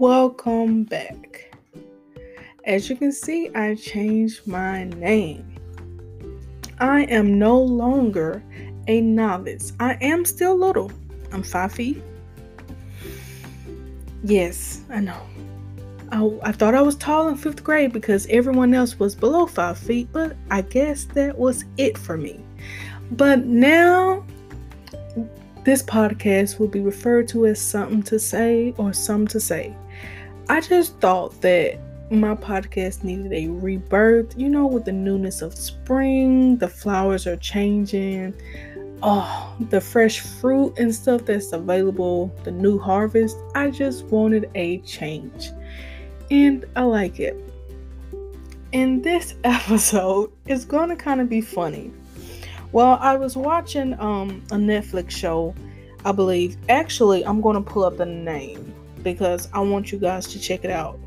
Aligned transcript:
welcome 0.00 0.82
back. 0.84 1.54
As 2.64 2.88
you 2.88 2.96
can 2.96 3.12
see, 3.12 3.50
I 3.54 3.74
changed 3.74 4.46
my 4.46 4.84
name. 4.84 5.44
I 6.78 7.02
am 7.02 7.38
no 7.38 7.60
longer 7.60 8.42
a 8.88 9.02
novice. 9.02 9.74
I 9.78 9.98
am 10.00 10.24
still 10.24 10.56
little. 10.56 10.90
I'm 11.32 11.42
five 11.42 11.72
feet. 11.72 12.02
Yes, 14.24 14.80
I 14.88 15.00
know. 15.00 15.20
I, 16.10 16.48
I 16.48 16.52
thought 16.52 16.74
I 16.74 16.80
was 16.80 16.96
tall 16.96 17.28
in 17.28 17.36
fifth 17.36 17.62
grade 17.62 17.92
because 17.92 18.26
everyone 18.30 18.72
else 18.72 18.98
was 18.98 19.14
below 19.14 19.44
five 19.44 19.76
feet, 19.76 20.08
but 20.12 20.34
I 20.50 20.62
guess 20.62 21.04
that 21.12 21.36
was 21.36 21.66
it 21.76 21.98
for 21.98 22.16
me. 22.16 22.40
But 23.10 23.44
now 23.44 24.24
this 25.64 25.82
podcast 25.82 26.58
will 26.58 26.68
be 26.68 26.80
referred 26.80 27.28
to 27.28 27.44
as 27.44 27.60
something 27.60 28.02
to 28.04 28.18
say 28.18 28.72
or 28.78 28.94
some 28.94 29.26
to 29.26 29.38
say. 29.38 29.76
I 30.50 30.60
just 30.60 30.98
thought 30.98 31.40
that 31.42 31.78
my 32.10 32.34
podcast 32.34 33.04
needed 33.04 33.32
a 33.32 33.46
rebirth, 33.46 34.36
you 34.36 34.48
know, 34.48 34.66
with 34.66 34.84
the 34.84 34.90
newness 34.90 35.42
of 35.42 35.54
spring, 35.54 36.56
the 36.56 36.66
flowers 36.66 37.24
are 37.28 37.36
changing, 37.36 38.34
oh, 39.00 39.56
the 39.70 39.80
fresh 39.80 40.18
fruit 40.18 40.76
and 40.76 40.92
stuff 40.92 41.24
that's 41.24 41.52
available, 41.52 42.34
the 42.42 42.50
new 42.50 42.80
harvest. 42.80 43.36
I 43.54 43.70
just 43.70 44.06
wanted 44.06 44.50
a 44.56 44.78
change. 44.78 45.52
And 46.32 46.64
I 46.74 46.82
like 46.82 47.20
it. 47.20 47.36
And 48.72 49.04
this 49.04 49.36
episode 49.44 50.32
is 50.46 50.64
going 50.64 50.88
to 50.88 50.96
kind 50.96 51.20
of 51.20 51.28
be 51.28 51.40
funny 51.40 51.92
well, 52.72 52.98
I 53.00 53.14
was 53.14 53.36
watching 53.36 53.98
um 54.00 54.42
a 54.50 54.56
Netflix 54.56 55.10
show, 55.12 55.54
I 56.04 56.10
believe. 56.10 56.56
Actually, 56.68 57.24
I'm 57.24 57.40
going 57.40 57.54
to 57.54 57.70
pull 57.70 57.84
up 57.84 57.96
the 57.96 58.06
name 58.06 58.74
because 59.02 59.48
I 59.52 59.60
want 59.60 59.92
you 59.92 59.98
guys 59.98 60.26
to 60.28 60.40
check 60.40 60.64
it 60.64 60.70
out. 60.70 60.98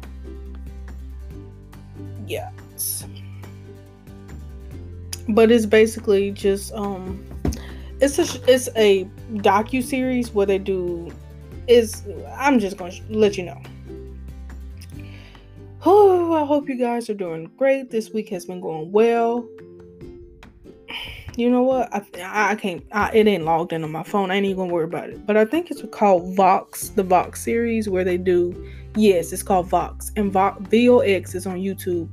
Yes. 2.27 3.05
But 5.29 5.51
it's 5.51 5.65
basically 5.65 6.31
just 6.31 6.73
um 6.73 7.23
it's 8.01 8.19
a 8.19 8.51
it's 8.51 8.69
a 8.75 9.05
docu 9.35 9.83
series 9.83 10.31
where 10.31 10.45
they 10.45 10.57
do 10.57 11.11
is 11.67 12.03
I'm 12.37 12.59
just 12.59 12.77
going 12.77 12.91
to 12.91 13.01
let 13.09 13.37
you 13.37 13.43
know. 13.43 13.61
Oh, 15.85 16.33
I 16.33 16.45
hope 16.45 16.69
you 16.69 16.75
guys 16.75 17.09
are 17.09 17.13
doing 17.13 17.51
great. 17.57 17.89
This 17.89 18.11
week 18.11 18.29
has 18.29 18.45
been 18.45 18.61
going 18.61 18.91
well 18.91 19.47
you 21.35 21.49
know 21.49 21.63
what? 21.63 21.93
I 21.93 22.51
I 22.51 22.55
can't. 22.55 22.83
I, 22.91 23.11
it 23.13 23.27
ain't 23.27 23.45
logged 23.45 23.73
in 23.73 23.83
on 23.83 23.91
my 23.91 24.03
phone. 24.03 24.31
I 24.31 24.35
ain't 24.35 24.45
even 24.45 24.57
gonna 24.57 24.73
worry 24.73 24.85
about 24.85 25.09
it. 25.09 25.25
But 25.25 25.37
I 25.37 25.45
think 25.45 25.71
it's 25.71 25.83
called 25.91 26.35
Vox, 26.35 26.89
the 26.89 27.03
Vox 27.03 27.41
series, 27.41 27.89
where 27.89 28.03
they 28.03 28.17
do. 28.17 28.71
Yes, 28.95 29.33
it's 29.33 29.41
called 29.41 29.67
Vox, 29.67 30.11
and 30.15 30.31
Vox, 30.31 30.61
VOX 30.69 31.33
is 31.33 31.47
on 31.47 31.57
YouTube. 31.57 32.09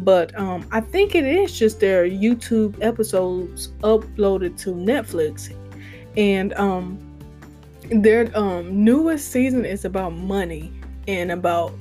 But 0.00 0.36
um, 0.36 0.66
I 0.72 0.80
think 0.80 1.14
it 1.14 1.24
is 1.24 1.56
just 1.56 1.78
their 1.78 2.08
YouTube 2.08 2.76
episodes 2.82 3.68
uploaded 3.82 4.58
to 4.60 4.70
Netflix, 4.70 5.54
and 6.16 6.52
um, 6.54 6.98
their 7.90 8.36
um 8.36 8.84
newest 8.84 9.30
season 9.30 9.64
is 9.64 9.84
about 9.84 10.10
money 10.14 10.72
and 11.06 11.30
about 11.30 11.72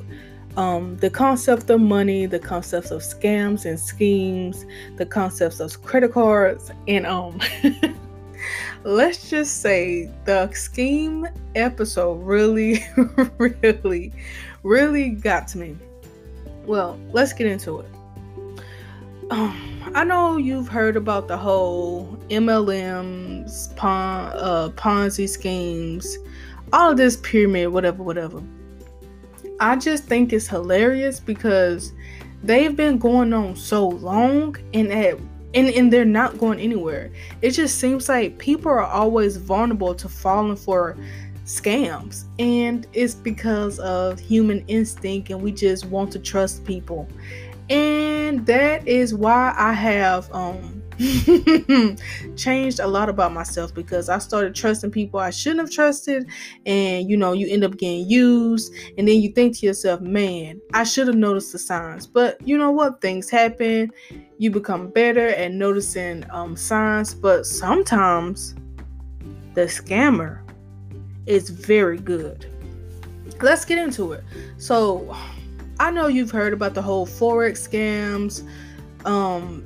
um, 0.58 0.98
the 0.98 1.10
concept 1.10 1.70
of 1.70 1.82
money, 1.82 2.26
the 2.26 2.40
concepts 2.40 2.92
of 2.92 3.02
scams 3.02 3.66
and 3.66 3.80
schemes, 3.80 4.66
the 4.98 5.06
concepts 5.06 5.60
of 5.60 5.82
credit 5.84 6.14
cards, 6.14 6.72
and 6.88 7.06
um, 7.06 7.40
let's 8.84 9.30
just 9.30 9.62
say 9.62 10.10
the 10.26 10.52
scheme 10.52 11.28
episode 11.56 12.22
really, 12.24 12.86
really, 13.38 14.12
really 14.64 15.10
got 15.10 15.48
to 15.50 15.58
me. 15.58 15.78
Well, 16.66 17.00
let's 17.12 17.34
get 17.34 17.48
into 17.48 17.80
it. 17.80 17.90
Um, 19.32 19.92
I 19.96 20.04
know 20.04 20.38
you've 20.38 20.68
heard 20.68 20.96
about 20.96 21.28
the 21.28 21.38
whole 21.38 22.18
MLMs, 22.30 23.76
Pon- 23.76 24.32
uh, 24.36 24.70
Ponzi 24.76 25.28
schemes, 25.28 26.18
all 26.72 26.92
of 26.92 26.98
this 26.98 27.18
pyramid, 27.18 27.70
whatever, 27.70 28.04
whatever. 28.04 28.44
I 29.64 29.78
just 29.78 30.04
think 30.04 30.34
it's 30.34 30.46
hilarious 30.46 31.22
because 31.22 31.94
they've 32.44 32.76
been 32.76 32.98
going 32.98 33.32
on 33.32 33.56
so 33.56 33.88
long 33.88 34.58
and 34.74 34.92
at 34.92 35.18
and, 35.54 35.70
and 35.70 35.94
they're 35.94 36.04
not 36.04 36.38
going 36.38 36.60
anywhere. 36.60 37.12
It 37.42 37.52
just 37.52 37.80
seems 37.80 38.10
like 38.10 38.38
people 38.40 38.70
are 38.70 38.84
always 38.84 39.38
vulnerable 39.38 39.96
to 39.96 40.10
falling 40.10 40.58
for 40.58 40.98
scams 41.46 42.26
and 42.40 42.88
it's 42.92 43.14
because 43.16 43.80
of 43.80 44.20
human 44.20 44.66
instinct 44.68 45.30
and 45.30 45.42
we 45.42 45.54
just 45.54 45.86
want 45.86 46.12
to 46.12 46.20
trust 46.20 46.66
people. 46.66 47.08
And 47.70 48.46
that 48.46 48.86
is 48.86 49.16
why 49.16 49.56
I 49.58 49.72
have 49.72 50.30
um 50.34 50.73
changed 52.36 52.80
a 52.80 52.88
lot 52.88 53.10
about 53.10 53.34
myself 53.34 53.74
because 53.74 54.10
I 54.10 54.18
started 54.20 54.56
trusting 54.56 54.92
people 54.92 55.20
I 55.20 55.30
shouldn't 55.30 55.62
have 55.62 55.72
trusted, 55.72 56.28
and 56.66 57.10
you 57.10 57.18
know, 57.18 57.34
you 57.34 57.48
end 57.48 57.64
up 57.64 57.78
getting 57.78 58.10
used, 58.10 58.74
and 58.98 59.08
then 59.08 59.22
you 59.22 59.32
think 59.32 59.58
to 59.60 59.66
yourself, 59.66 60.02
man, 60.02 60.62
I 60.74 60.84
should 60.84 61.08
have 61.08 61.16
noticed 61.16 61.52
the 61.52 61.60
signs. 61.60 62.08
But 62.08 62.46
you 62.48 62.58
know 62.58 62.72
what? 62.72 63.02
Things 63.02 63.30
happen, 63.30 63.92
you 64.38 64.52
become 64.52 64.90
better 64.90 65.30
at 65.30 65.52
noticing 65.52 66.26
um, 66.32 66.56
signs, 66.56 67.14
but 67.14 67.46
sometimes 67.46 68.56
the 69.54 69.62
scammer 69.62 70.42
is 71.26 71.50
very 71.50 71.98
good. 71.98 72.46
Let's 73.42 73.66
get 73.66 73.78
into 73.78 74.14
it. 74.14 74.24
So, 74.58 75.16
I 75.80 75.92
know 75.92 76.08
you've 76.08 76.32
heard 76.32 76.54
about 76.54 76.76
the 76.76 76.82
whole 76.82 77.06
forex 77.06 77.68
scams. 77.68 78.48
Um, 79.06 79.66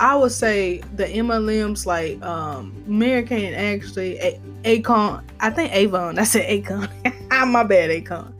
I 0.00 0.16
would 0.16 0.32
say 0.32 0.78
the 0.96 1.04
MLMs 1.04 1.84
like 1.84 2.20
um 2.22 2.72
American 2.88 3.52
actually 3.54 4.18
a- 4.18 4.40
Acon. 4.64 5.22
I 5.40 5.50
think 5.50 5.72
Avon. 5.74 6.18
I 6.18 6.24
said 6.24 6.48
Acon. 6.48 6.88
My 7.50 7.62
bad, 7.62 7.90
Acon. 7.90 8.32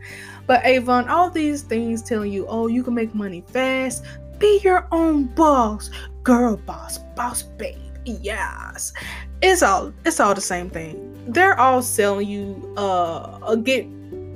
But 0.47 0.65
Avon, 0.65 1.09
all 1.09 1.31
these 1.31 1.63
things 1.63 2.03
telling 2.03 2.33
you, 2.33 2.47
oh, 2.49 2.67
you 2.67 2.83
can 2.83 2.95
make 2.95 3.15
money 3.15 3.45
fast. 3.47 4.05
Be 4.39 4.59
your 4.65 4.89
own 4.91 5.27
boss, 5.27 5.91
girl 6.23 6.57
boss, 6.57 6.99
boss 7.15 7.43
babe. 7.43 7.77
Yes, 8.07 8.95
it's 9.43 9.63
all 9.63 9.93
it's 10.07 10.19
all 10.19 10.35
the 10.35 10.41
same 10.41 10.71
thing. 10.71 11.15
They're 11.29 11.61
all 11.61 11.83
selling 11.83 12.27
you 12.27 12.75
uh 12.79 13.39
a 13.47 13.57
get 13.59 13.87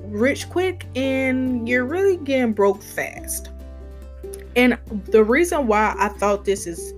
rich 0.09 0.51
quick, 0.51 0.87
and 0.95 1.67
you're 1.67 1.87
really 1.87 2.19
getting 2.19 2.53
broke 2.53 2.83
fast. 2.83 3.49
And 4.57 4.79
the 5.07 5.25
reason 5.25 5.67
why 5.67 5.97
I 5.99 6.09
thought 6.09 6.45
this 6.45 6.67
is 6.67 6.93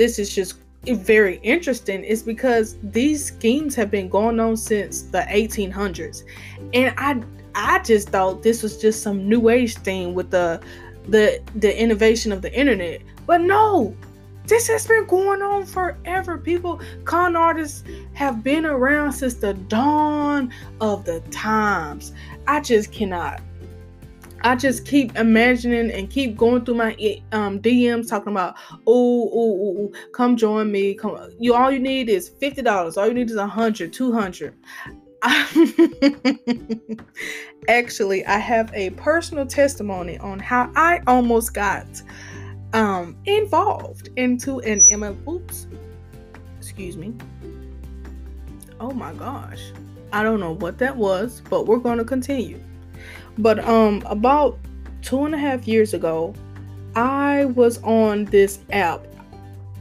this 0.00 0.18
is 0.18 0.34
just 0.34 0.54
very 0.86 1.36
interesting 1.42 2.02
is 2.02 2.22
because 2.22 2.78
these 2.82 3.22
schemes 3.22 3.74
have 3.74 3.90
been 3.90 4.08
going 4.08 4.40
on 4.40 4.56
since 4.56 5.02
the 5.02 5.18
1800s 5.18 6.22
and 6.72 6.94
i 6.96 7.22
i 7.54 7.78
just 7.80 8.08
thought 8.08 8.42
this 8.42 8.62
was 8.62 8.80
just 8.80 9.02
some 9.02 9.28
new 9.28 9.50
age 9.50 9.76
thing 9.78 10.14
with 10.14 10.30
the 10.30 10.58
the 11.08 11.42
the 11.56 11.80
innovation 11.80 12.32
of 12.32 12.40
the 12.40 12.52
internet. 12.58 13.02
But 13.26 13.40
no 13.42 13.94
this 14.46 14.66
has 14.66 14.84
been 14.84 15.06
going 15.06 15.42
on 15.42 15.64
forever. 15.64 16.36
People 16.36 16.80
con 17.04 17.36
artists 17.36 17.84
have 18.14 18.42
been 18.42 18.66
around 18.66 19.12
since 19.12 19.34
the 19.34 19.54
dawn 19.54 20.52
of 20.80 21.04
the 21.04 21.20
times. 21.30 22.12
I 22.48 22.60
just 22.60 22.90
cannot 22.90 23.40
I 24.42 24.56
just 24.56 24.86
keep 24.86 25.16
imagining 25.16 25.90
and 25.90 26.08
keep 26.08 26.36
going 26.36 26.64
through 26.64 26.76
my 26.76 26.92
um, 27.32 27.60
DMs 27.60 28.08
talking 28.08 28.32
about, 28.32 28.56
oh, 28.86 29.30
oh, 29.32 29.90
oh, 29.92 29.92
come 30.12 30.36
join 30.36 30.72
me. 30.72 30.94
Come, 30.94 31.18
you 31.38 31.54
all 31.54 31.70
you 31.70 31.78
need 31.78 32.08
is 32.08 32.28
fifty 32.28 32.62
dollars. 32.62 32.96
All 32.96 33.06
you 33.06 33.14
need 33.14 33.30
is 33.30 33.36
a 33.36 33.46
hundred, 33.46 33.92
two 33.92 34.12
hundred. 34.12 34.54
Actually, 37.68 38.24
I 38.24 38.38
have 38.38 38.72
a 38.74 38.90
personal 38.90 39.44
testimony 39.46 40.16
on 40.18 40.38
how 40.38 40.72
I 40.74 41.00
almost 41.06 41.52
got 41.52 41.86
um, 42.72 43.16
involved 43.26 44.08
into 44.16 44.60
an 44.60 44.78
ML. 44.78 45.28
Oops, 45.28 45.66
excuse 46.58 46.96
me. 46.96 47.14
Oh 48.80 48.92
my 48.92 49.12
gosh, 49.12 49.60
I 50.12 50.22
don't 50.22 50.40
know 50.40 50.52
what 50.52 50.78
that 50.78 50.96
was, 50.96 51.42
but 51.50 51.66
we're 51.66 51.78
going 51.78 51.98
to 51.98 52.04
continue. 52.04 52.58
But 53.40 53.58
um 53.66 54.02
about 54.06 54.58
two 55.02 55.24
and 55.24 55.34
a 55.34 55.38
half 55.38 55.66
years 55.66 55.94
ago, 55.94 56.34
I 56.94 57.46
was 57.46 57.82
on 57.82 58.26
this 58.26 58.58
app. 58.70 59.06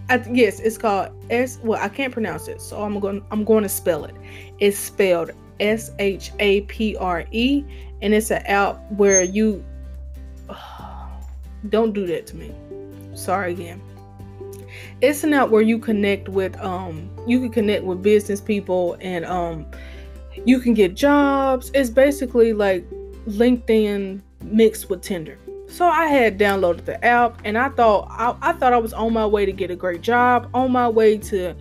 I, 0.09 0.23
yes, 0.31 0.59
it's 0.59 0.77
called 0.77 1.11
S. 1.29 1.59
Well, 1.63 1.79
I 1.79 1.89
can't 1.89 2.11
pronounce 2.11 2.47
it, 2.47 2.61
so 2.61 2.81
I'm 2.81 2.99
going. 2.99 3.23
I'm 3.31 3.43
going 3.43 3.63
to 3.63 3.69
spell 3.69 4.05
it. 4.05 4.15
It's 4.59 4.77
spelled 4.77 5.31
S 5.59 5.91
H 5.99 6.31
A 6.39 6.61
P 6.61 6.95
R 6.97 7.25
E, 7.31 7.63
and 8.01 8.13
it's 8.13 8.31
an 8.31 8.41
app 8.45 8.79
where 8.93 9.21
you 9.23 9.63
don't 11.69 11.93
do 11.93 12.07
that 12.07 12.25
to 12.27 12.35
me. 12.35 12.53
Sorry 13.13 13.51
again. 13.51 13.81
It's 15.01 15.23
an 15.23 15.33
app 15.33 15.49
where 15.49 15.61
you 15.61 15.77
connect 15.79 16.29
with 16.29 16.57
um 16.59 17.09
you 17.27 17.39
can 17.39 17.51
connect 17.51 17.83
with 17.83 18.01
business 18.01 18.41
people 18.41 18.97
and 19.01 19.25
um 19.25 19.65
you 20.45 20.59
can 20.59 20.73
get 20.73 20.95
jobs. 20.95 21.69
It's 21.73 21.89
basically 21.89 22.53
like 22.53 22.85
LinkedIn 23.31 24.21
mixed 24.43 24.89
with 24.89 25.01
Tinder. 25.01 25.37
So 25.69 25.87
I 25.87 26.07
had 26.07 26.39
downloaded 26.39 26.85
the 26.85 27.03
app 27.05 27.39
and 27.45 27.57
I 27.57 27.69
thought 27.69 28.07
I, 28.09 28.35
I, 28.49 28.53
thought 28.53 28.73
I 28.73 28.77
was 28.77 28.91
on 28.91 29.13
my 29.13 29.25
way 29.25 29.45
to 29.45 29.51
get 29.51 29.69
a 29.69 29.75
great 29.75 30.01
job, 30.01 30.49
on 30.53 30.71
my 30.71 30.89
way 30.89 31.17
to 31.19 31.55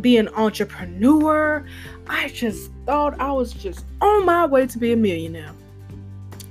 be 0.00 0.18
an 0.18 0.28
entrepreneur. 0.28 1.66
I 2.06 2.28
just 2.28 2.70
thought 2.84 3.18
I 3.18 3.32
was 3.32 3.54
just 3.54 3.86
on 4.02 4.26
my 4.26 4.44
way 4.44 4.66
to 4.66 4.78
be 4.78 4.92
a 4.92 4.96
millionaire. 4.96 5.52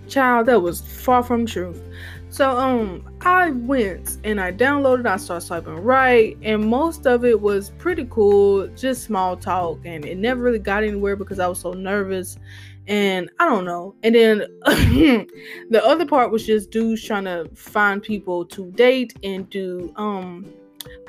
Child, 0.10 0.48
that 0.48 0.62
was 0.62 0.82
far 0.82 1.22
from 1.22 1.46
truth. 1.46 1.82
So 2.30 2.50
um 2.58 3.08
I 3.22 3.52
went 3.52 4.18
and 4.24 4.42
I 4.42 4.52
downloaded, 4.52 5.06
I 5.06 5.18
started 5.18 5.46
swiping 5.46 5.76
right, 5.76 6.36
and 6.42 6.68
most 6.68 7.06
of 7.06 7.24
it 7.24 7.40
was 7.40 7.70
pretty 7.78 8.08
cool, 8.10 8.68
just 8.76 9.04
small 9.04 9.38
talk, 9.38 9.80
and 9.86 10.04
it 10.06 10.18
never 10.18 10.42
really 10.42 10.60
got 10.60 10.84
anywhere 10.84 11.16
because 11.16 11.40
I 11.40 11.48
was 11.48 11.60
so 11.60 11.74
nervous 11.74 12.38
and 12.88 13.30
I 13.40 13.46
don't 13.46 13.66
know. 13.66 13.96
And 14.04 14.16
then 14.16 14.40
the 14.66 15.82
other 15.84 16.06
part 16.06 16.32
was 16.32 16.46
just 16.46 16.72
dudes 16.72 17.04
trying 17.04 17.26
to 17.26 17.50
find 17.56 18.02
people 18.02 18.46
to 18.46 18.72
date 18.72 19.18
and 19.24 19.50
do 19.50 19.94
um 19.96 20.46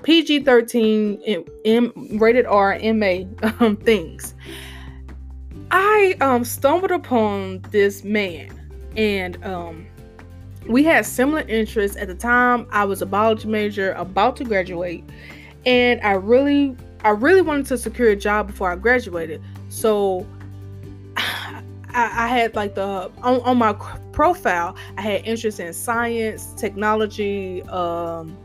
PG 0.02 0.44
13 0.44 1.44
M 1.64 1.93
rated 2.19 2.46
R 2.46 2.78
MA 2.94 3.25
um, 3.61 3.76
things. 3.76 4.34
I 5.70 6.17
um 6.20 6.44
stumbled 6.44 6.93
upon 6.93 7.62
this 7.70 8.05
man 8.05 8.49
and 8.96 9.43
um 9.44 9.87
we 10.69 10.82
had 10.82 11.06
similar 11.06 11.43
interests 11.43 11.96
at 11.96 12.08
the 12.08 12.14
time. 12.14 12.67
I 12.70 12.84
was 12.84 13.00
a 13.00 13.06
biology 13.06 13.49
major 13.49 13.93
about 13.93 14.37
to 14.37 14.44
graduate 14.44 15.05
and 15.64 16.00
I 16.00 16.12
really 16.12 16.76
I 17.05 17.11
really 17.11 17.43
wanted 17.43 17.67
to 17.67 17.78
secure 17.78 18.11
a 18.11 18.17
job 18.17 18.46
before 18.46 18.73
I 18.73 18.76
graduated. 18.76 19.43
So 19.69 20.26
I, 21.97 22.25
I 22.25 22.29
had 22.29 22.55
like 22.55 22.75
the 22.75 23.11
on, 23.23 23.41
on, 23.41 23.57
my 23.57 23.73
profile, 24.13 24.77
I 24.99 25.01
had 25.01 25.25
interest 25.25 25.61
in 25.61 25.73
science, 25.73 26.53
technology, 26.53 27.63
um, 27.65 28.37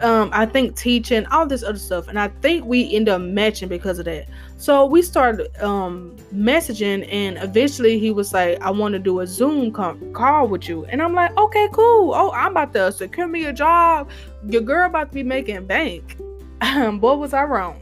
um, 0.00 0.30
I 0.32 0.46
think 0.46 0.76
teaching, 0.76 1.24
all 1.26 1.46
this 1.46 1.62
other 1.62 1.78
stuff, 1.78 2.08
and 2.08 2.18
I 2.18 2.28
think 2.40 2.64
we 2.64 2.92
end 2.94 3.08
up 3.08 3.20
matching 3.20 3.68
because 3.68 4.00
of 4.00 4.06
that. 4.06 4.26
So 4.56 4.84
we 4.84 5.02
started 5.02 5.56
um, 5.62 6.16
messaging, 6.34 7.08
and 7.12 7.38
eventually 7.38 8.00
he 8.00 8.10
was 8.10 8.32
like, 8.32 8.60
"I 8.60 8.70
want 8.70 8.92
to 8.94 8.98
do 8.98 9.20
a 9.20 9.26
Zoom 9.26 9.70
com- 9.70 10.12
call 10.12 10.48
with 10.48 10.68
you," 10.68 10.84
and 10.86 11.00
I'm 11.00 11.14
like, 11.14 11.36
"Okay, 11.38 11.68
cool. 11.72 12.12
Oh, 12.12 12.32
I'm 12.32 12.50
about 12.50 12.72
to 12.74 12.90
secure 12.90 13.28
me 13.28 13.44
a 13.44 13.52
job. 13.52 14.10
Your 14.48 14.62
girl 14.62 14.86
about 14.86 15.10
to 15.10 15.14
be 15.14 15.22
making 15.22 15.66
bank." 15.66 16.16
Boy, 16.60 17.14
was 17.14 17.32
I 17.32 17.44
wrong. 17.44 17.80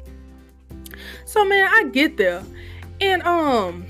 So 1.25 1.47
man, 1.47 1.67
I 1.73 1.85
get 1.91 2.19
there, 2.19 2.43
and 3.01 3.23
um, 3.23 3.87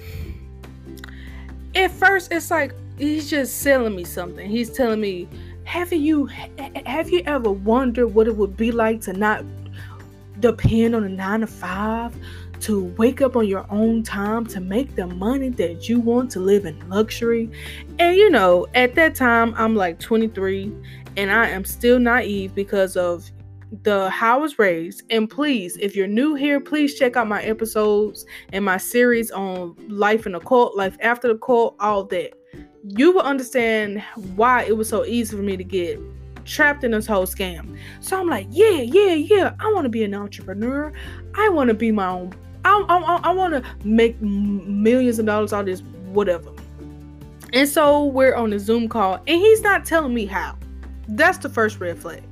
at 1.75 1.91
first 1.91 2.33
it's 2.33 2.51
like 2.51 2.75
he's 2.99 3.31
just 3.31 3.59
selling 3.59 3.97
me 3.97 4.05
something. 4.05 4.49
He's 4.49 4.71
telling 4.71 5.01
me, 5.01 5.29
"Have 5.65 5.93
you 5.93 6.27
have 6.87 7.11
you 7.11 7.23
ever 7.27 7.51
wondered 7.51 8.09
what 8.09 8.27
it 8.27 8.37
would 8.37 8.57
be 8.57 8.73
like 8.73 9.01
to 9.03 9.13
not 9.13 9.45
depend 10.41 10.95
on 10.95 11.05
a 11.05 11.09
9 11.09 11.41
to 11.41 11.47
5, 11.47 12.17
to 12.61 12.85
wake 12.97 13.21
up 13.21 13.37
on 13.37 13.47
your 13.47 13.67
own 13.71 14.03
time 14.03 14.47
to 14.47 14.61
make 14.61 14.97
the 14.97 15.07
money 15.07 15.49
that 15.51 15.89
you 15.89 16.01
want 16.01 16.31
to 16.33 16.41
live 16.41 16.67
in 16.67 16.77
luxury?" 16.89 17.51
And 17.99 18.17
you 18.17 18.31
know, 18.31 18.67
at 18.75 18.95
that 18.97 19.15
time 19.15 19.55
I'm 19.57 19.77
like 19.77 19.99
23 19.99 20.73
and 21.17 21.31
I 21.31 21.49
am 21.49 21.65
still 21.65 21.99
naive 21.99 22.55
because 22.55 22.97
of 22.97 23.31
the 23.83 24.11
how 24.11 24.39
I 24.39 24.41
was 24.41 24.59
raised. 24.59 25.03
And 25.11 25.29
please, 25.29 25.77
if 25.77 25.95
you're 25.95 26.07
new 26.07 26.35
here, 26.35 26.61
please 26.61 26.95
check 26.99 27.17
out 27.17 27.29
my 27.29 27.43
episodes 27.43 28.27
and 28.53 28.65
my 28.65 28.77
series 28.77 29.31
on 29.31 29.77
life 29.89 30.27
in 30.27 30.33
the 30.33 30.41
cult, 30.41 30.77
life 30.77 30.97
after 31.01 31.29
the 31.29 31.39
cult, 31.39 31.77
all 31.81 32.05
that. 32.05 32.33
You 32.83 33.13
will 33.13 33.23
understand 33.23 34.03
why 34.37 34.65
it 34.65 34.77
was 34.77 34.89
so 34.89 35.05
easy 35.05 35.37
for 35.37 35.43
me 35.43 35.57
to 35.57 35.65
get 35.65 36.01
trapped 36.45 36.83
in 36.83 36.93
this 36.93 37.07
whole 37.07 37.27
scam. 37.27 37.79
So 38.01 38.19
I'm 38.19 38.29
like, 38.29 38.47
yeah, 38.51 38.81
yeah, 38.81 39.13
yeah. 39.13 39.55
I 39.61 39.73
want 39.73 39.85
to 39.85 39.91
be 39.91 40.03
an 40.03 40.15
entrepreneur. 40.15 40.93
I 41.37 41.49
want 41.51 41.69
to 41.69 41.75
be 41.75 41.93
my 41.93 42.09
own. 42.09 42.33
I, 42.65 42.85
I, 42.89 43.31
I 43.31 43.33
want 43.33 43.55
to 43.55 43.63
make 43.87 44.21
millions 44.21 45.19
of 45.19 45.27
dollars 45.27 45.53
out 45.53 45.61
of 45.61 45.67
this, 45.67 45.83
whatever. 46.13 46.51
And 47.53 47.69
so 47.69 48.05
we're 48.05 48.35
on 48.35 48.53
a 48.53 48.59
Zoom 48.59 48.89
call, 48.89 49.15
and 49.15 49.41
he's 49.41 49.61
not 49.61 49.85
telling 49.85 50.15
me 50.15 50.27
how. 50.27 50.57
That's 51.09 51.39
the 51.39 51.49
first 51.49 51.81
red 51.81 51.99
flag. 51.99 52.23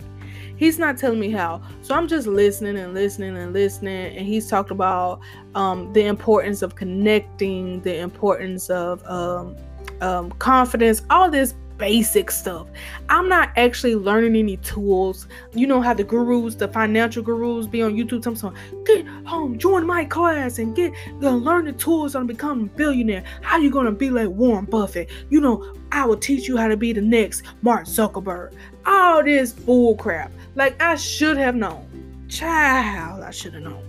He's 0.58 0.78
not 0.78 0.98
telling 0.98 1.20
me 1.20 1.30
how. 1.30 1.62
So 1.82 1.94
I'm 1.94 2.08
just 2.08 2.26
listening 2.26 2.76
and 2.76 2.92
listening 2.92 3.36
and 3.36 3.52
listening. 3.52 4.16
And 4.16 4.26
he's 4.26 4.48
talked 4.50 4.70
about 4.70 5.20
um, 5.54 5.92
the 5.92 6.04
importance 6.04 6.62
of 6.62 6.74
connecting, 6.74 7.80
the 7.82 7.98
importance 7.98 8.68
of 8.68 9.02
um, 9.06 9.56
um, 10.00 10.30
confidence, 10.32 11.02
all 11.10 11.30
this 11.30 11.54
basic 11.78 12.30
stuff. 12.30 12.66
I'm 13.08 13.28
not 13.28 13.50
actually 13.56 13.94
learning 13.94 14.36
any 14.36 14.58
tools. 14.58 15.26
You 15.54 15.66
know 15.66 15.80
how 15.80 15.94
the 15.94 16.04
gurus, 16.04 16.56
the 16.56 16.68
financial 16.68 17.22
gurus, 17.22 17.66
be 17.66 17.80
on 17.82 17.94
YouTube. 17.94 18.36
Some 18.36 18.54
get 18.84 19.06
home, 19.24 19.58
join 19.58 19.86
my 19.86 20.04
class, 20.04 20.58
and 20.58 20.76
get 20.76 20.92
the 21.20 21.30
learn 21.30 21.64
the 21.64 21.72
tools 21.72 22.14
on 22.14 22.26
becoming 22.26 22.66
a 22.66 22.76
billionaire. 22.76 23.24
How 23.40 23.58
you 23.58 23.70
gonna 23.70 23.92
be 23.92 24.10
like 24.10 24.28
Warren 24.28 24.66
Buffett? 24.66 25.08
You 25.30 25.40
know, 25.40 25.74
I 25.92 26.04
will 26.04 26.18
teach 26.18 26.48
you 26.48 26.56
how 26.56 26.68
to 26.68 26.76
be 26.76 26.92
the 26.92 27.00
next 27.00 27.42
Mark 27.62 27.86
Zuckerberg. 27.86 28.52
All 28.84 29.24
this 29.24 29.52
bull 29.52 29.96
crap. 29.96 30.32
Like 30.54 30.80
I 30.82 30.96
should 30.96 31.36
have 31.38 31.54
known. 31.54 31.86
Child, 32.28 33.22
I 33.22 33.30
should 33.30 33.54
have 33.54 33.62
known. 33.62 33.87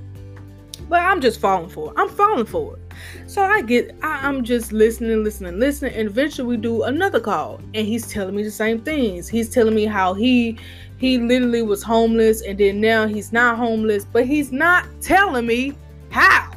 But 0.90 1.04
I'm 1.04 1.22
just 1.22 1.40
falling 1.40 1.70
for 1.70 1.92
it. 1.92 1.94
I'm 1.98 2.10
falling 2.10 2.48
for 2.48 2.76
it. 2.76 2.80
So 3.28 3.44
I 3.44 3.62
get, 3.62 3.96
I, 4.02 4.28
am 4.28 4.44
just 4.44 4.74
listening, 4.74 5.24
listening, 5.24 5.60
listening, 5.60 5.94
and 5.94 6.10
eventually 6.10 6.48
we 6.48 6.58
do 6.58 6.84
another 6.84 7.20
call, 7.20 7.62
and 7.76 7.88
he's 7.88 8.08
telling 8.08 8.36
me 8.36 8.44
the 8.44 8.52
same 8.52 8.82
things. 8.82 9.30
He's 9.30 9.50
telling 9.50 9.76
me 9.76 9.86
how 9.86 10.16
he, 10.16 10.58
he 10.98 11.20
literally 11.20 11.62
was 11.62 11.84
homeless, 11.84 12.42
and 12.42 12.58
then 12.58 12.82
now 12.82 13.08
he's 13.08 13.32
not 13.32 13.58
homeless, 13.58 14.04
but 14.04 14.26
he's 14.26 14.52
not 14.52 14.88
telling 15.00 15.46
me 15.46 15.76
how. 16.10 16.52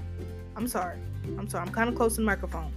I'm 0.56 0.66
sorry. 0.66 0.98
I'm 1.38 1.48
sorry. 1.48 1.66
I'm 1.66 1.72
kind 1.72 1.90
of 1.90 1.94
close 1.94 2.14
to 2.14 2.22
the 2.22 2.26
microphone, 2.26 2.72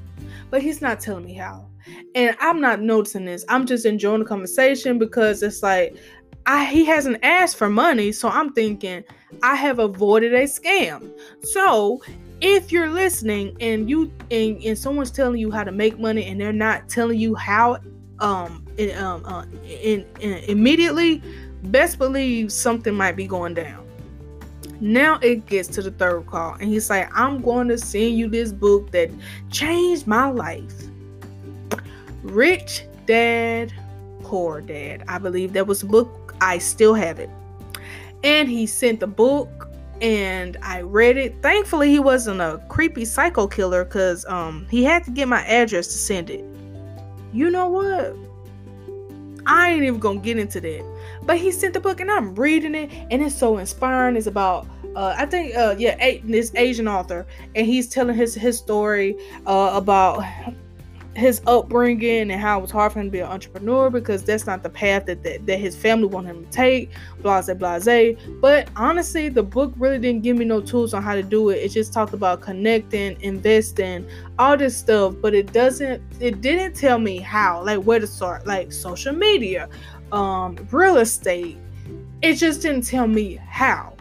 but 0.49 0.61
he's 0.61 0.81
not 0.81 0.99
telling 0.99 1.25
me 1.25 1.35
how. 1.35 1.67
And 2.15 2.35
I'm 2.39 2.59
not 2.59 2.81
noticing 2.81 3.25
this. 3.25 3.45
I'm 3.47 3.65
just 3.65 3.85
enjoying 3.85 4.19
the 4.19 4.25
conversation 4.25 4.97
because 4.99 5.41
it's 5.41 5.63
like 5.63 5.95
I 6.45 6.65
he 6.65 6.85
hasn't 6.85 7.17
asked 7.23 7.57
for 7.57 7.69
money, 7.69 8.11
so 8.11 8.29
I'm 8.29 8.53
thinking 8.53 9.03
I 9.41 9.55
have 9.55 9.79
avoided 9.79 10.33
a 10.33 10.43
scam. 10.43 11.11
So 11.41 12.01
if 12.41 12.71
you're 12.71 12.89
listening 12.91 13.57
and 13.59 13.89
you 13.89 14.11
and, 14.29 14.61
and 14.63 14.77
someone's 14.77 15.11
telling 15.11 15.39
you 15.39 15.51
how 15.51 15.63
to 15.63 15.71
make 15.71 15.97
money 15.99 16.25
and 16.25 16.39
they're 16.39 16.53
not 16.53 16.87
telling 16.89 17.19
you 17.19 17.33
how 17.35 17.79
um, 18.19 18.65
in, 18.77 18.95
um 18.97 19.25
uh, 19.25 19.45
in, 19.67 20.05
in 20.19 20.33
immediately, 20.45 21.21
best 21.63 21.97
believe 21.97 22.51
something 22.51 22.93
might 22.93 23.15
be 23.15 23.25
going 23.25 23.53
down. 23.53 23.83
Now 24.81 25.19
it 25.21 25.45
gets 25.45 25.69
to 25.69 25.81
the 25.81 25.91
third 25.91 26.27
call, 26.27 26.53
and 26.55 26.69
he's 26.69 26.89
like, 26.89 27.09
I'm 27.17 27.41
going 27.41 27.69
to 27.69 27.77
send 27.77 28.17
you 28.17 28.27
this 28.27 28.51
book 28.51 28.91
that 28.91 29.09
changed 29.49 30.05
my 30.05 30.27
life. 30.27 30.73
Rich 32.23 32.85
Dad, 33.05 33.71
Poor 34.21 34.59
Dad. 34.59 35.03
I 35.07 35.17
believe 35.17 35.53
that 35.53 35.65
was 35.65 35.83
a 35.83 35.85
book 35.85 36.24
I 36.45 36.59
still 36.59 36.93
have 36.93 37.19
it. 37.19 37.29
And 38.23 38.47
he 38.47 38.67
sent 38.67 38.99
the 38.99 39.07
book 39.07 39.67
and 39.99 40.57
I 40.61 40.81
read 40.81 41.17
it. 41.17 41.41
Thankfully, 41.41 41.89
he 41.89 41.99
wasn't 41.99 42.39
a 42.39 42.61
creepy 42.69 43.03
psycho 43.03 43.47
killer 43.47 43.83
because 43.83 44.25
um 44.25 44.67
he 44.69 44.83
had 44.83 45.03
to 45.05 45.11
get 45.11 45.27
my 45.27 45.43
address 45.45 45.87
to 45.87 45.97
send 45.97 46.29
it. 46.29 46.45
You 47.33 47.49
know 47.49 47.67
what? 47.67 48.15
I 49.47 49.71
ain't 49.71 49.83
even 49.83 49.99
gonna 49.99 50.19
get 50.19 50.37
into 50.37 50.61
that. 50.61 50.85
But 51.23 51.39
he 51.39 51.51
sent 51.51 51.73
the 51.73 51.79
book 51.79 51.99
and 51.99 52.11
I'm 52.11 52.35
reading 52.35 52.75
it 52.75 52.91
and 53.09 53.23
it's 53.23 53.35
so 53.35 53.57
inspiring. 53.57 54.15
It's 54.15 54.27
about 54.27 54.67
uh, 54.95 55.15
I 55.17 55.25
think 55.25 55.55
uh, 55.55 55.75
yeah, 55.77 55.97
a- 55.99 56.21
this 56.23 56.53
Asian 56.55 56.87
author 56.87 57.25
and 57.55 57.65
he's 57.65 57.87
telling 57.89 58.15
his 58.15 58.35
his 58.35 58.57
story 58.57 59.17
uh, 59.47 59.71
about 59.73 60.23
his 61.15 61.41
upbringing 61.47 62.31
and 62.31 62.41
how 62.41 62.59
it 62.59 62.61
was 62.61 62.71
hard 62.71 62.91
for 62.91 62.99
him 62.99 63.05
to 63.05 63.11
be 63.11 63.19
an 63.19 63.27
entrepreneur 63.27 63.89
because 63.89 64.23
that's 64.23 64.45
not 64.45 64.63
the 64.63 64.69
path 64.69 65.05
that, 65.05 65.23
that, 65.23 65.45
that 65.45 65.59
his 65.59 65.75
family 65.75 66.07
wanted 66.07 66.35
him 66.35 66.45
to 66.45 66.51
take, 66.51 66.91
blase, 67.21 67.49
blase. 67.53 68.17
But 68.41 68.69
honestly, 68.75 69.29
the 69.29 69.43
book 69.43 69.73
really 69.77 69.99
didn't 69.99 70.23
give 70.23 70.37
me 70.37 70.45
no 70.45 70.59
tools 70.59 70.93
on 70.93 71.01
how 71.01 71.15
to 71.15 71.23
do 71.23 71.49
it. 71.49 71.55
It 71.55 71.69
just 71.69 71.93
talked 71.93 72.13
about 72.13 72.41
connecting, 72.41 73.19
investing, 73.21 74.07
all 74.37 74.57
this 74.57 74.75
stuff, 74.75 75.15
but 75.21 75.33
it 75.33 75.53
doesn't, 75.53 76.03
it 76.19 76.41
didn't 76.41 76.75
tell 76.75 76.99
me 76.99 77.17
how, 77.19 77.63
like 77.63 77.81
where 77.83 77.99
to 77.99 78.07
start, 78.07 78.45
like 78.45 78.73
social 78.73 79.13
media, 79.13 79.69
um, 80.11 80.57
real 80.71 80.97
estate. 80.97 81.57
It 82.21 82.35
just 82.35 82.61
didn't 82.61 82.83
tell 82.83 83.07
me 83.07 83.35
how. 83.35 83.95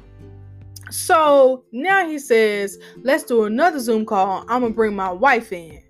So 0.91 1.65
now 1.73 2.09
he 2.09 2.19
says, 2.19 2.79
let's 3.03 3.25
do 3.25 3.45
another 3.45 3.81
Zoom 3.81 4.07
call. 4.07 4.41
I'm 4.49 4.63
gonna 4.63 4.71
bring 4.71 4.95
my 4.95 5.11
wife 5.11 5.53
in. 5.53 5.84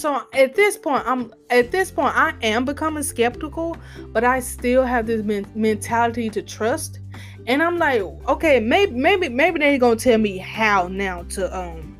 So 0.00 0.22
at 0.32 0.54
this 0.54 0.78
point, 0.78 1.02
I'm 1.06 1.30
at 1.50 1.70
this 1.70 1.90
point 1.90 2.16
I 2.16 2.32
am 2.40 2.64
becoming 2.64 3.02
skeptical, 3.02 3.76
but 4.12 4.24
I 4.24 4.40
still 4.40 4.82
have 4.82 5.06
this 5.06 5.22
men- 5.22 5.52
mentality 5.54 6.30
to 6.30 6.40
trust. 6.40 7.00
And 7.46 7.62
I'm 7.62 7.76
like, 7.76 8.00
okay, 8.26 8.60
maybe 8.60 8.92
maybe 8.92 9.28
maybe 9.28 9.58
they're 9.58 9.76
gonna 9.76 9.96
tell 9.96 10.16
me 10.16 10.38
how 10.38 10.88
now 10.88 11.24
to 11.34 11.54
um 11.54 11.98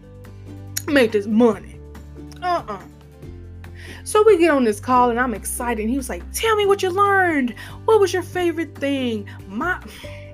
make 0.88 1.12
this 1.12 1.26
money. 1.26 1.78
Uh-uh. 2.42 2.80
So 4.04 4.22
we 4.24 4.38
get 4.38 4.50
on 4.50 4.64
this 4.64 4.80
call 4.80 5.10
and 5.10 5.20
I'm 5.20 5.34
excited. 5.34 5.82
And 5.82 5.90
he 5.90 5.98
was 5.98 6.08
like, 6.08 6.22
Tell 6.32 6.56
me 6.56 6.64
what 6.64 6.82
you 6.82 6.88
learned. 6.88 7.54
What 7.84 8.00
was 8.00 8.14
your 8.14 8.22
favorite 8.22 8.74
thing? 8.76 9.28
My 9.46 9.78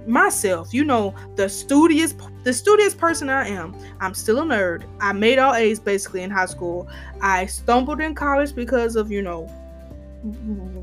myself, 0.07 0.73
you 0.73 0.85
know, 0.85 1.15
the 1.37 1.49
studious 1.49 2.15
the 2.45 2.53
studious 2.53 2.95
person 2.95 3.29
I 3.29 3.49
am. 3.49 3.75
I'm 4.01 4.15
still 4.15 4.39
a 4.39 4.43
nerd. 4.43 4.85
I 5.01 5.13
made 5.13 5.39
all 5.39 5.55
A's 5.55 5.81
basically 5.81 6.23
in 6.23 6.31
high 6.31 6.47
school. 6.47 6.89
I 7.21 7.47
stumbled 7.47 8.01
in 8.01 8.15
college 8.15 8.55
because 8.55 8.95
of, 8.95 9.11
you 9.11 9.23
know, 9.23 9.51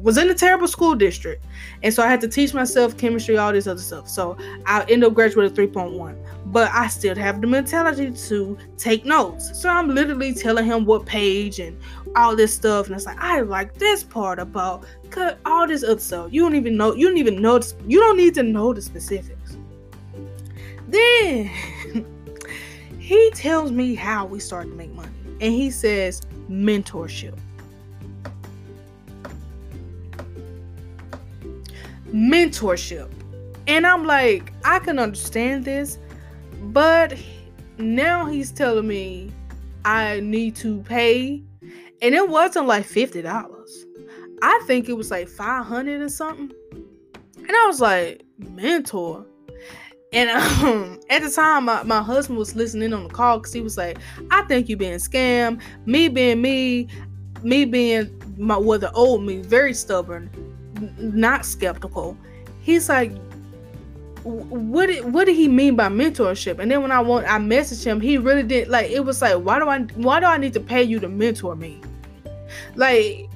was 0.01 0.17
in 0.17 0.29
a 0.29 0.33
terrible 0.33 0.67
school 0.67 0.95
district. 0.95 1.45
And 1.81 1.93
so 1.93 2.03
I 2.03 2.07
had 2.07 2.21
to 2.21 2.27
teach 2.27 2.53
myself 2.53 2.97
chemistry, 2.97 3.37
all 3.37 3.51
this 3.53 3.67
other 3.67 3.81
stuff. 3.81 4.07
So 4.09 4.37
I 4.65 4.83
end 4.89 5.03
up 5.03 5.13
graduating 5.13 5.55
3.1. 5.55 6.17
But 6.53 6.71
I 6.71 6.87
still 6.87 7.15
have 7.15 7.41
the 7.41 7.47
mentality 7.47 8.11
to 8.11 8.57
take 8.77 9.03
notes. 9.05 9.59
So 9.59 9.67
I'm 9.67 9.89
literally 9.89 10.33
telling 10.33 10.65
him 10.65 10.85
what 10.85 11.05
page 11.05 11.59
and 11.59 11.77
all 12.15 12.35
this 12.35 12.53
stuff. 12.53 12.85
And 12.87 12.95
it's 12.95 13.05
like, 13.05 13.17
I 13.19 13.41
like 13.41 13.73
this 13.73 14.03
part 14.03 14.39
about 14.39 14.85
cut 15.09 15.39
all 15.45 15.67
this 15.67 15.83
other 15.83 15.99
stuff. 15.99 16.31
You 16.31 16.43
don't 16.43 16.55
even 16.55 16.77
know, 16.77 16.93
you 16.93 17.07
don't 17.07 17.17
even 17.17 17.41
know, 17.41 17.59
you 17.87 17.99
don't 17.99 18.17
need 18.17 18.35
to 18.35 18.43
know 18.43 18.71
the 18.71 18.81
specifics. 18.81 19.57
Then 20.87 21.49
he 22.99 23.31
tells 23.31 23.71
me 23.71 23.95
how 23.95 24.25
we 24.25 24.39
start 24.39 24.67
to 24.67 24.75
make 24.75 24.93
money. 24.93 25.09
And 25.41 25.51
he 25.51 25.71
says 25.71 26.21
mentorship. 26.49 27.37
mentorship. 32.13 33.09
And 33.67 33.87
I'm 33.87 34.05
like, 34.05 34.53
I 34.63 34.79
can 34.79 34.99
understand 34.99 35.65
this, 35.65 35.97
but 36.71 37.17
now 37.77 38.25
he's 38.25 38.51
telling 38.51 38.87
me 38.87 39.31
I 39.85 40.19
need 40.21 40.55
to 40.57 40.81
pay. 40.83 41.43
And 42.01 42.13
it 42.13 42.27
wasn't 42.27 42.67
like 42.67 42.85
$50. 42.85 43.85
I 44.41 44.63
think 44.67 44.89
it 44.89 44.93
was 44.93 45.09
like 45.09 45.27
500 45.27 46.01
or 46.01 46.09
something. 46.09 46.51
And 47.37 47.51
I 47.51 47.67
was 47.67 47.79
like, 47.79 48.23
mentor. 48.37 49.25
And 50.11 50.29
um, 50.29 50.99
at 51.09 51.21
the 51.21 51.29
time, 51.29 51.65
my, 51.65 51.83
my 51.83 52.01
husband 52.01 52.37
was 52.37 52.55
listening 52.55 52.93
on 52.93 53.03
the 53.03 53.09
call 53.09 53.39
because 53.39 53.53
he 53.53 53.61
was 53.61 53.77
like, 53.77 53.97
I 54.31 54.41
think 54.43 54.69
you 54.69 54.77
being 54.77 54.99
scammed. 54.99 55.61
Me 55.85 56.09
being 56.09 56.41
me, 56.41 56.87
me 57.41 57.65
being 57.65 58.21
my 58.37 58.57
well, 58.57 58.79
the 58.79 58.91
old 58.91 59.23
me, 59.23 59.37
very 59.41 59.73
stubborn 59.73 60.29
not 60.97 61.45
skeptical. 61.45 62.17
He's 62.61 62.89
like, 62.89 63.11
what 64.23 64.87
did, 64.87 65.13
what 65.13 65.25
did 65.25 65.35
he 65.35 65.47
mean 65.47 65.75
by 65.75 65.87
mentorship? 65.87 66.59
And 66.59 66.69
then 66.69 66.81
when 66.81 66.91
I 66.91 66.99
want 66.99 67.25
I 67.27 67.37
messaged 67.37 67.83
him, 67.83 67.99
he 67.99 68.17
really 68.17 68.43
did 68.43 68.67
like 68.67 68.89
it 68.89 69.01
was 69.01 69.21
like, 69.21 69.35
why 69.35 69.59
do 69.59 69.67
I 69.67 69.79
why 69.95 70.19
do 70.19 70.25
I 70.25 70.37
need 70.37 70.53
to 70.53 70.59
pay 70.59 70.83
you 70.83 70.99
to 70.99 71.09
mentor 71.09 71.55
me? 71.55 71.81
Like 72.75 73.29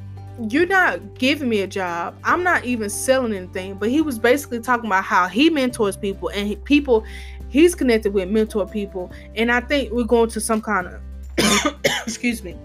you're 0.49 0.67
not 0.67 1.15
giving 1.17 1.49
me 1.49 1.61
a 1.61 1.67
job. 1.67 2.17
I'm 2.23 2.43
not 2.43 2.63
even 2.63 2.89
selling 2.89 3.33
anything. 3.33 3.75
But 3.75 3.89
he 3.89 4.01
was 4.01 4.19
basically 4.19 4.59
talking 4.59 4.85
about 4.85 5.03
how 5.03 5.27
he 5.27 5.49
mentors 5.49 5.97
people 5.97 6.29
and 6.29 6.47
he, 6.47 6.55
people 6.57 7.03
he's 7.49 7.75
connected 7.75 8.13
with 8.13 8.29
mentor 8.29 8.67
people. 8.67 9.11
And 9.35 9.51
I 9.51 9.61
think 9.61 9.91
we're 9.91 10.03
going 10.03 10.29
to 10.29 10.41
some 10.41 10.61
kind 10.61 10.87
of 10.87 11.75
excuse 12.05 12.43
me, 12.43 12.55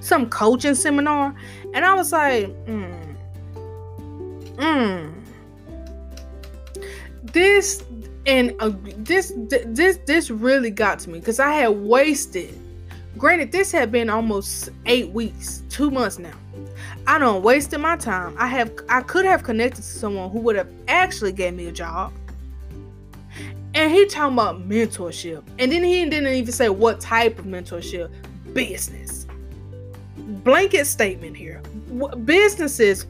some 0.00 0.28
coaching 0.28 0.74
seminar. 0.74 1.34
And 1.72 1.84
I 1.84 1.94
was 1.94 2.12
like, 2.12 2.46
mm, 2.66 3.04
Mm. 4.56 5.23
This 7.34 7.82
and 8.26 8.54
uh, 8.60 8.70
this 8.98 9.32
this 9.66 9.98
this 10.06 10.30
really 10.30 10.70
got 10.70 11.00
to 11.00 11.10
me 11.10 11.18
because 11.18 11.40
I 11.40 11.52
had 11.52 11.68
wasted. 11.68 12.58
Granted, 13.18 13.50
this 13.52 13.70
had 13.70 13.92
been 13.92 14.08
almost 14.08 14.70
eight 14.86 15.10
weeks, 15.10 15.62
two 15.68 15.90
months 15.90 16.18
now. 16.18 16.32
I 17.06 17.18
don't 17.18 17.42
wasted 17.42 17.80
my 17.80 17.96
time. 17.96 18.36
I 18.38 18.46
have 18.46 18.72
I 18.88 19.02
could 19.02 19.24
have 19.24 19.42
connected 19.42 19.82
to 19.82 19.82
someone 19.82 20.30
who 20.30 20.38
would 20.40 20.54
have 20.54 20.70
actually 20.86 21.32
gave 21.32 21.54
me 21.54 21.66
a 21.66 21.72
job. 21.72 22.12
And 23.74 23.92
he 23.92 24.06
talking 24.06 24.34
about 24.34 24.68
mentorship. 24.68 25.42
And 25.58 25.72
then 25.72 25.82
he 25.82 26.04
didn't 26.08 26.32
even 26.32 26.52
say 26.52 26.68
what 26.68 27.00
type 27.00 27.40
of 27.40 27.46
mentorship. 27.46 28.12
Business. 28.52 29.26
Blanket 30.16 30.84
statement 30.84 31.36
here. 31.36 31.60
Businesses 32.24 33.06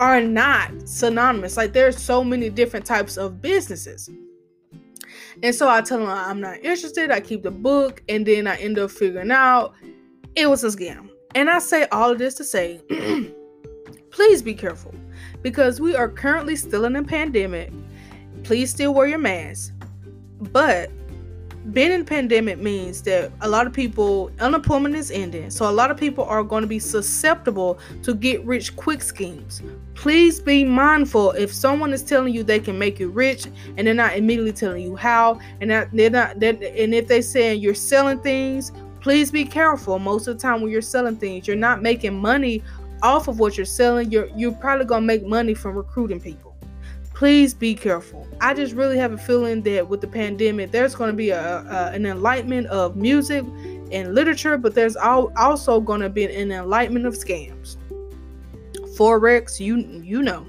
are 0.00 0.20
not 0.22 0.88
synonymous. 0.88 1.56
Like 1.56 1.72
there's 1.72 2.02
so 2.02 2.24
many 2.24 2.48
different 2.48 2.86
types 2.86 3.16
of 3.16 3.40
businesses. 3.40 4.08
And 5.42 5.54
so 5.54 5.68
I 5.68 5.82
tell 5.82 5.98
them 5.98 6.08
I'm 6.08 6.40
not 6.40 6.58
interested. 6.58 7.10
I 7.10 7.20
keep 7.20 7.42
the 7.42 7.50
book, 7.50 8.02
and 8.08 8.26
then 8.26 8.46
I 8.46 8.56
end 8.56 8.78
up 8.78 8.90
figuring 8.90 9.30
out 9.30 9.74
it 10.34 10.48
was 10.48 10.64
a 10.64 10.68
scam. 10.68 11.10
And 11.34 11.48
I 11.48 11.58
say 11.60 11.86
all 11.92 12.10
of 12.10 12.18
this 12.18 12.34
to 12.34 12.44
say, 12.44 12.80
please 14.10 14.42
be 14.42 14.54
careful 14.54 14.94
because 15.42 15.80
we 15.80 15.94
are 15.94 16.08
currently 16.08 16.56
still 16.56 16.84
in 16.86 16.96
a 16.96 17.02
pandemic. 17.02 17.70
Please 18.42 18.70
still 18.70 18.92
wear 18.94 19.06
your 19.06 19.18
mask. 19.18 19.72
But 20.40 20.90
being 21.72 21.92
in 21.92 22.04
pandemic 22.04 22.58
means 22.58 23.02
that 23.02 23.30
a 23.42 23.48
lot 23.48 23.66
of 23.66 23.72
people 23.72 24.30
unemployment 24.40 24.94
is 24.94 25.10
ending. 25.10 25.50
So 25.50 25.68
a 25.68 25.70
lot 25.70 25.90
of 25.90 25.98
people 25.98 26.24
are 26.24 26.42
going 26.42 26.62
to 26.62 26.66
be 26.66 26.78
susceptible 26.78 27.78
to 28.02 28.14
get 28.14 28.44
rich 28.44 28.74
quick 28.76 29.02
schemes. 29.02 29.62
Please 29.94 30.40
be 30.40 30.64
mindful 30.64 31.32
if 31.32 31.52
someone 31.52 31.92
is 31.92 32.02
telling 32.02 32.32
you 32.32 32.42
they 32.42 32.60
can 32.60 32.78
make 32.78 32.98
you 32.98 33.10
rich 33.10 33.46
and 33.76 33.86
they're 33.86 33.94
not 33.94 34.16
immediately 34.16 34.52
telling 34.52 34.82
you 34.82 34.96
how 34.96 35.38
and 35.60 35.70
they're 35.70 36.10
not 36.10 36.40
they're, 36.40 36.58
and 36.76 36.94
if 36.94 37.06
they're 37.06 37.20
saying 37.20 37.60
you're 37.60 37.74
selling 37.74 38.18
things 38.20 38.72
please 39.00 39.30
be 39.30 39.44
careful. 39.44 39.98
Most 39.98 40.28
of 40.28 40.36
the 40.36 40.42
time 40.42 40.62
when 40.62 40.70
you're 40.70 40.80
selling 40.80 41.16
things 41.16 41.46
you're 41.46 41.56
not 41.56 41.82
making 41.82 42.18
money 42.18 42.62
off 43.02 43.28
of 43.28 43.38
what 43.38 43.56
you're 43.56 43.66
selling. 43.66 44.10
You're 44.10 44.28
you're 44.34 44.52
probably 44.52 44.86
going 44.86 45.02
to 45.02 45.06
make 45.06 45.24
money 45.24 45.54
from 45.54 45.76
recruiting 45.76 46.20
people 46.20 46.49
please 47.20 47.52
be 47.52 47.74
careful. 47.74 48.26
I 48.40 48.54
just 48.54 48.74
really 48.74 48.96
have 48.96 49.12
a 49.12 49.18
feeling 49.18 49.60
that 49.64 49.86
with 49.86 50.00
the 50.00 50.06
pandemic, 50.06 50.70
there's 50.70 50.94
going 50.94 51.10
to 51.10 51.16
be 51.16 51.28
a, 51.28 51.58
a, 51.58 51.90
an 51.92 52.06
enlightenment 52.06 52.66
of 52.68 52.96
music 52.96 53.44
and 53.92 54.14
literature, 54.14 54.56
but 54.56 54.74
there's 54.74 54.96
al- 54.96 55.30
also 55.36 55.82
going 55.82 56.00
to 56.00 56.08
be 56.08 56.24
an 56.24 56.50
enlightenment 56.50 57.04
of 57.04 57.12
scams. 57.12 57.76
Forex, 58.96 59.60
you 59.60 59.76
you 60.02 60.22
know. 60.22 60.46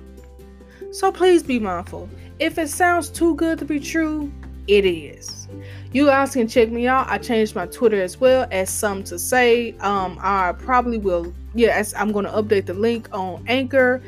So 0.93 1.11
please 1.11 1.43
be 1.43 1.59
mindful. 1.59 2.07
If 2.39 2.57
it 2.57 2.69
sounds 2.69 3.09
too 3.09 3.35
good 3.35 3.59
to 3.59 3.65
be 3.65 3.77
true, 3.77 4.31
it 4.67 4.85
is. 4.85 5.49
You 5.91 6.05
guys 6.05 6.31
can 6.31 6.47
check 6.47 6.69
me 6.69 6.87
out. 6.87 7.09
I 7.09 7.17
changed 7.17 7.53
my 7.53 7.65
Twitter 7.65 8.01
as 8.01 8.17
well 8.17 8.47
as 8.49 8.69
some 8.69 9.03
to 9.03 9.19
say. 9.19 9.73
Um, 9.79 10.17
I 10.21 10.53
probably 10.53 10.99
will. 10.99 11.33
Yes, 11.53 11.93
I'm 11.97 12.13
going 12.13 12.23
to 12.23 12.31
update 12.31 12.65
the 12.65 12.73
link 12.73 13.09
on 13.11 13.43
Anchor 13.49 14.01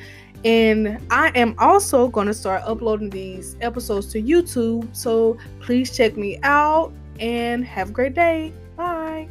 and 0.46 1.00
I 1.10 1.30
am 1.36 1.56
also 1.58 2.08
going 2.08 2.28
to 2.28 2.34
start 2.34 2.64
uploading 2.66 3.10
these 3.10 3.56
episodes 3.62 4.08
to 4.14 4.22
YouTube. 4.22 4.94
So 4.96 5.38
please 5.62 5.96
check 5.96 6.18
me 6.18 6.40
out 6.44 6.92
and 7.20 7.64
have 7.66 7.90
a 7.90 7.92
great 7.92 8.14
day. 8.14 8.54
Bye. 8.76 9.30